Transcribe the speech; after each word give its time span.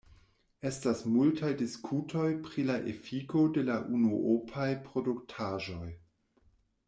Estas 0.69 1.01
multaj 1.15 1.51
diskutoj 1.59 2.23
pri 2.47 2.65
la 2.69 2.77
efiko 2.95 3.43
de 3.57 3.63
la 3.67 3.77
unuopaj 3.97 4.67
produktaĵoj. 4.87 5.91